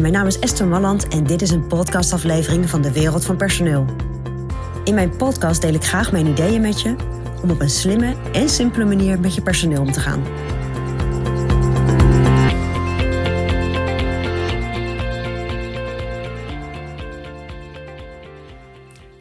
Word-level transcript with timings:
Mijn 0.00 0.12
naam 0.12 0.26
is 0.26 0.38
Esther 0.38 0.66
Malland 0.66 1.08
en 1.08 1.24
dit 1.24 1.42
is 1.42 1.50
een 1.50 1.66
podcastaflevering 1.66 2.70
van 2.70 2.82
de 2.82 2.92
Wereld 2.92 3.24
van 3.24 3.36
Personeel. 3.36 3.84
In 4.84 4.94
mijn 4.94 5.16
podcast 5.16 5.60
deel 5.60 5.74
ik 5.74 5.84
graag 5.84 6.12
mijn 6.12 6.26
ideeën 6.26 6.60
met 6.60 6.80
je 6.80 6.96
om 7.42 7.50
op 7.50 7.60
een 7.60 7.70
slimme 7.70 8.14
en 8.32 8.48
simpele 8.48 8.84
manier 8.84 9.20
met 9.20 9.34
je 9.34 9.42
personeel 9.42 9.80
om 9.80 9.92
te 9.92 10.00
gaan. 10.00 10.22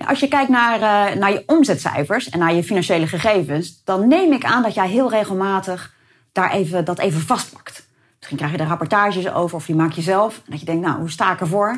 Als 0.07 0.19
je 0.19 0.27
kijkt 0.27 0.49
naar, 0.49 0.75
uh, 0.75 1.19
naar 1.19 1.31
je 1.31 1.43
omzetcijfers 1.45 2.29
en 2.29 2.39
naar 2.39 2.53
je 2.53 2.63
financiële 2.63 3.07
gegevens, 3.07 3.83
dan 3.83 4.07
neem 4.07 4.33
ik 4.33 4.43
aan 4.43 4.63
dat 4.63 4.73
jij 4.73 4.89
heel 4.89 5.09
regelmatig 5.09 5.93
daar 6.31 6.51
even, 6.51 6.85
dat 6.85 6.99
even 6.99 7.21
vastpakt. 7.21 7.89
Misschien 8.31 8.49
krijg 8.49 8.69
je 8.69 8.71
er 8.71 8.79
rapportages 8.79 9.33
over 9.33 9.55
of 9.55 9.65
die 9.65 9.75
maak 9.75 9.91
je 9.91 10.01
zelf. 10.01 10.37
En 10.37 10.51
dat 10.51 10.59
je 10.59 10.65
denkt, 10.65 10.85
nou, 10.85 10.99
hoe 10.99 11.09
sta 11.09 11.33
ik 11.33 11.39
ervoor? 11.39 11.69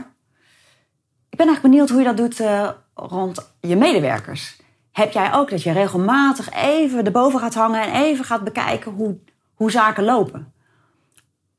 Ik 1.29 1.37
ben 1.37 1.47
eigenlijk 1.47 1.61
benieuwd 1.61 1.89
hoe 1.89 1.99
je 1.99 2.05
dat 2.05 2.17
doet 2.17 2.39
uh, 2.39 2.69
rond 2.93 3.53
je 3.59 3.75
medewerkers. 3.75 4.61
Heb 4.91 5.11
jij 5.11 5.33
ook 5.33 5.49
dat 5.49 5.63
je 5.63 5.71
regelmatig 5.71 6.51
even 6.51 7.05
erboven 7.05 7.39
gaat 7.39 7.53
hangen 7.53 7.81
en 7.81 8.01
even 8.01 8.25
gaat 8.25 8.43
bekijken 8.43 8.91
hoe, 8.91 9.17
hoe 9.53 9.71
zaken 9.71 10.03
lopen? 10.03 10.53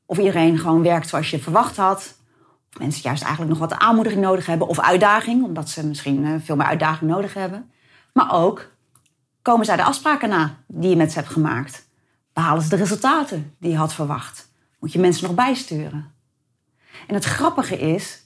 Of 0.05 0.17
iedereen 0.17 0.57
gewoon 0.57 0.83
werkt 0.83 1.07
zoals 1.07 1.29
je 1.29 1.39
verwacht 1.39 1.77
had. 1.77 2.15
Of 2.73 2.79
mensen 2.79 3.01
juist 3.01 3.23
eigenlijk 3.23 3.51
nog 3.59 3.69
wat 3.69 3.79
aanmoediging 3.79 4.21
nodig 4.21 4.45
hebben. 4.45 4.67
Of 4.67 4.79
uitdaging, 4.79 5.43
omdat 5.43 5.69
ze 5.69 5.87
misschien 5.87 6.25
eh, 6.25 6.33
veel 6.43 6.55
meer 6.55 6.65
uitdaging 6.65 7.11
nodig 7.11 7.33
hebben. 7.33 7.71
Maar 8.13 8.33
ook, 8.33 8.71
komen 9.41 9.65
zij 9.65 9.75
de 9.75 9.83
afspraken 9.83 10.29
na 10.29 10.57
die 10.67 10.89
je 10.89 10.95
met 10.95 11.11
ze 11.11 11.19
hebt 11.19 11.31
gemaakt? 11.31 11.87
Behalen 12.33 12.63
ze 12.63 12.69
de 12.69 12.75
resultaten 12.75 13.55
die 13.59 13.71
je 13.71 13.77
had 13.77 13.93
verwacht? 13.93 14.53
Moet 14.85 14.93
je 14.93 14.99
mensen 14.99 15.27
nog 15.27 15.35
bijsturen? 15.35 16.13
En 17.07 17.13
het 17.13 17.23
grappige 17.23 17.77
is, 17.77 18.25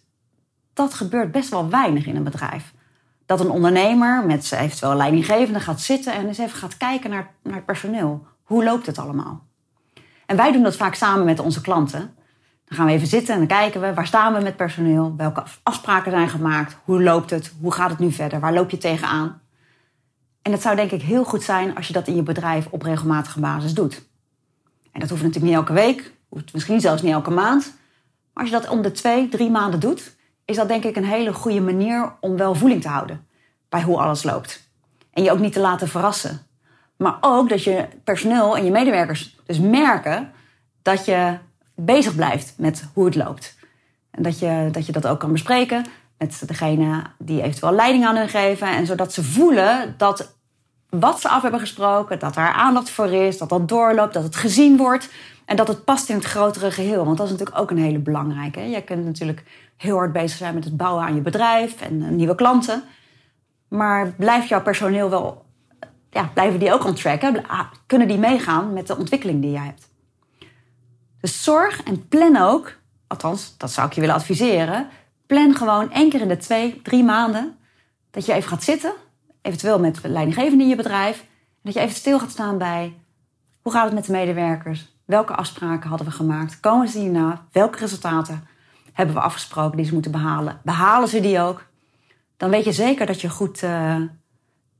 dat 0.74 0.94
gebeurt 0.94 1.32
best 1.32 1.50
wel 1.50 1.70
weinig 1.70 2.06
in 2.06 2.16
een 2.16 2.24
bedrijf. 2.24 2.74
Dat 3.26 3.40
een 3.40 3.50
ondernemer 3.50 4.26
met 4.26 4.46
zijn 4.46 4.64
eventueel 4.64 4.96
leidinggevende 4.96 5.60
gaat 5.60 5.82
zitten 5.82 6.14
en 6.14 6.28
eens 6.28 6.38
even 6.38 6.58
gaat 6.58 6.78
kijken 6.78 7.10
naar, 7.10 7.32
naar 7.44 7.56
het 7.56 7.66
personeel. 7.66 8.28
Hoe 8.44 8.64
loopt 8.64 8.86
het 8.86 8.98
allemaal? 8.98 9.46
En 10.26 10.36
wij 10.36 10.52
doen 10.52 10.64
dat 10.64 10.76
vaak 10.76 10.94
samen 10.96 11.26
met 11.26 11.40
onze 11.40 11.62
klanten. 11.62 12.16
Dan 12.66 12.78
gaan 12.78 12.86
we 12.86 12.92
even 12.92 13.08
zitten 13.08 13.34
en 13.34 13.40
dan 13.40 13.58
kijken 13.58 13.82
we 13.82 13.94
waar 13.94 14.08
staan 14.08 14.34
we 14.34 14.40
met 14.40 14.56
personeel, 14.56 15.14
welke 15.18 15.44
afspraken 15.64 16.12
zijn 16.12 16.30
gemaakt, 16.30 16.78
hoe 16.84 17.04
loopt 17.04 17.30
het, 17.30 17.54
hoe 17.62 17.72
gaat 17.72 17.90
het 17.90 18.00
nu 18.00 18.12
verder, 18.12 18.40
waar 18.40 18.54
loop 18.54 18.70
je 18.70 18.78
tegenaan. 18.78 19.42
En 20.42 20.52
het 20.52 20.62
zou 20.62 20.76
denk 20.76 20.92
ik 20.92 21.02
heel 21.02 21.24
goed 21.24 21.44
zijn 21.44 21.76
als 21.76 21.88
je 21.88 21.94
dat 21.94 22.08
in 22.08 22.16
je 22.16 22.24
bedrijf 22.24 22.68
op 22.70 22.82
regelmatige 22.82 23.40
basis 23.40 23.74
doet. 23.74 24.08
En 24.92 25.00
dat 25.00 25.10
hoeft 25.10 25.24
natuurlijk 25.24 25.52
niet 25.52 25.62
elke 25.62 25.74
week, 25.74 26.18
misschien 26.54 26.82
zelfs 26.82 27.02
niet 27.02 27.14
elke 27.14 27.32
maand. 27.32 27.78
Maar 28.34 28.44
als 28.44 28.54
je 28.54 28.60
dat 28.60 28.70
om 28.70 28.82
de 28.82 28.92
twee, 28.92 29.30
drie 29.30 29.50
maanden 29.50 29.80
doet, 29.80 30.16
is 30.46 30.56
dat 30.56 30.68
denk 30.68 30.84
ik 30.84 30.96
een 30.96 31.06
hele 31.06 31.34
goede 31.34 31.62
manier 31.62 32.14
om 32.20 32.38
wel 32.38 32.56
voeling 32.56 32.82
te 32.82 32.88
houden 32.88 33.28
bij 33.70 33.82
hoe 33.82 33.98
alles 33.98 34.24
loopt. 34.24 34.70
En 35.14 35.24
je 35.24 35.32
ook 35.32 35.40
niet 35.40 35.54
te 35.54 35.60
laten 35.60 35.88
verrassen. 35.88 36.40
Maar 36.98 37.18
ook 37.22 37.50
dat 37.50 37.64
je 37.64 37.88
personeel 38.04 38.58
en 38.58 38.66
je 38.66 38.72
medewerkers 38.72 39.38
dus 39.46 39.60
merken 39.60 40.32
dat 40.82 41.06
je 41.06 41.38
bezig 41.76 42.16
blijft 42.16 42.54
met 42.58 42.90
hoe 42.94 43.06
het 43.06 43.16
loopt. 43.16 43.58
En 44.12 44.24
dat 44.24 44.40
je 44.40 44.70
dat, 44.72 44.86
je 44.86 44.92
dat 44.92 45.08
ook 45.08 45.20
kan 45.20 45.32
bespreken 45.32 45.86
met 46.18 46.42
degene 46.46 47.02
die 47.18 47.42
eventueel 47.42 47.74
leiding 47.74 48.06
aan 48.06 48.16
hun 48.16 48.30
geven. 48.30 48.68
En 48.68 48.86
zodat 48.86 49.14
ze 49.14 49.24
voelen 49.24 49.94
dat 49.98 50.38
wat 50.90 51.22
ze 51.22 51.30
af 51.30 51.42
hebben 51.42 51.60
gesproken, 51.60 52.20
dat 52.20 52.34
daar 52.34 52.54
aandacht 52.54 52.90
voor 52.90 53.08
is, 53.08 53.38
dat 53.38 53.50
dat 53.50 53.68
doorloopt, 53.68 54.14
dat 54.14 54.24
het 54.24 54.36
gezien 54.36 54.78
wordt. 54.78 55.10
En 55.46 55.56
dat 55.56 55.68
het 55.68 55.84
past 55.84 56.10
in 56.10 56.16
het 56.16 56.26
grotere 56.26 56.72
geheel. 56.72 57.06
Want 57.06 57.18
dat 57.18 57.26
is 57.26 57.32
natuurlijk 57.32 57.60
ook 57.60 57.72
een 57.72 57.78
hele 57.78 58.00
belangrijke. 58.00 58.60
Je 58.60 58.84
kunt 58.84 59.06
natuurlijk 59.06 59.44
heel 59.78 59.96
hard 59.96 60.12
bezig 60.12 60.38
zijn 60.38 60.54
met 60.54 60.64
het 60.64 60.78
bouwen 60.78 61.04
aan 61.04 61.16
je 61.16 61.22
bedrijf 61.22 61.82
en 61.82 62.02
eh, 62.02 62.10
nieuwe 62.10 62.36
klanten. 62.36 62.84
Maar 63.68 64.12
blijft 64.12 64.48
jouw 64.48 64.62
personeel 64.62 65.10
wel, 65.10 65.46
ja, 66.10 66.30
blijven 66.34 66.60
die 66.60 66.74
ook 66.74 66.86
on 66.86 66.94
track? 66.94 67.22
Hè? 67.22 67.32
Kunnen 67.86 68.08
die 68.08 68.18
meegaan 68.18 68.74
met 68.74 68.88
de 68.88 68.98
ontwikkeling 68.98 69.42
die 69.42 69.52
jij 69.52 69.66
hebt? 69.66 69.90
Dus 71.22 71.44
zorg 71.44 71.84
en 71.84 72.08
plan 72.08 72.38
ook, 72.38 72.78
althans, 73.08 73.58
dat 73.58 73.72
zou 73.72 73.88
ik 73.88 73.94
je 73.94 74.02
willen 74.02 74.16
adviseren. 74.16 74.88
Plan 75.26 75.56
gewoon 75.56 75.92
één 75.92 76.10
keer 76.10 76.22
in 76.22 76.28
de 76.28 76.38
twee, 76.38 76.82
drie 76.82 77.04
maanden 77.04 77.58
dat 78.12 78.26
je 78.26 78.34
even 78.34 78.50
gaat 78.50 78.64
zitten, 78.64 78.94
eventueel 79.42 79.80
met 79.80 80.00
leidinggevende 80.04 80.64
in 80.64 80.70
je 80.70 80.76
bedrijf. 80.76 81.26
Dat 81.64 81.74
je 81.74 81.80
even 81.80 81.96
stil 81.96 82.20
gaat 82.20 82.32
staan 82.32 82.58
bij 82.58 82.94
hoe 83.62 83.72
gaat 83.72 83.86
het 83.86 83.94
met 83.94 84.06
de 84.06 84.12
medewerkers? 84.12 84.88
Welke 85.06 85.36
afspraken 85.36 85.90
hadden 85.90 86.08
we 86.08 86.14
gemaakt? 86.14 86.60
Komen 86.60 86.88
ze 86.88 87.00
hierna? 87.00 87.46
Welke 87.52 87.78
resultaten 87.78 88.48
hebben 88.94 89.16
we 89.16 89.22
afgesproken 89.22 89.78
die 89.78 89.86
ze 89.86 89.94
moeten 89.94 90.12
behalen? 90.12 90.60
Behalen 90.64 91.08
ze 91.08 91.20
die 91.20 91.40
ook? 91.40 91.66
Dan 92.38 92.50
weet 92.50 92.66
je 92.66 92.72
zeker 92.72 93.06
dat 93.06 93.22
je 93.22 93.30
goed, 93.30 93.64
uh, 93.64 93.96